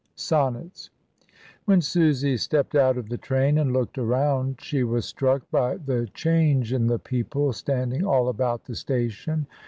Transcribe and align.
Sonnets. 0.31 0.89
When 1.65 1.79
Susy 1.79 2.35
stepped 2.35 2.73
out 2.73 2.97
of 2.97 3.07
the 3.09 3.19
train 3.19 3.59
and 3.59 3.71
looked 3.71 3.99
around, 3.99 4.59
she 4.59 4.83
was 4.83 5.05
struck 5.05 5.43
by 5.51 5.77
the 5.77 6.07
change 6.15 6.73
in 6.73 6.87
the 6.87 6.97
people 6.97 7.53
standing 7.53 8.03
all 8.03 8.27
about 8.27 8.65
the 8.65 8.73
station. 8.73 9.45